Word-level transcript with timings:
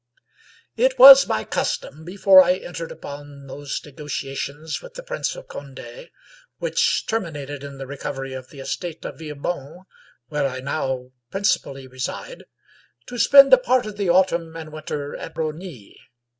It 0.77 0.97
was 0.97 1.27
my 1.27 1.43
custom, 1.43 2.03
before 2.03 2.41
I 2.41 2.55
entered 2.55 2.91
upon 2.91 3.45
those 3.45 3.79
negotia 3.85 4.33
tions 4.33 4.81
with 4.81 4.95
the 4.95 5.03
Prince 5.03 5.35
of 5.35 5.47
Conde 5.47 6.09
which 6.57 7.05
terminated 7.05 7.63
in 7.63 7.77
the 7.77 7.85
recovery 7.85 8.33
of 8.33 8.49
the 8.49 8.61
estate 8.61 9.05
of 9.05 9.19
Villebon, 9.19 9.85
where 10.27 10.47
I 10.47 10.59
now 10.59 11.11
principally 11.29 11.85
reside, 11.85 12.45
to 13.05 13.19
spend 13.19 13.53
a 13.53 13.59
part 13.59 13.85
of 13.85 13.97
the 13.97 14.09
autumn 14.09 14.55
and 14.55 14.73
winter 14.73 15.15
at 15.15 15.37
Rosny. 15.37 15.95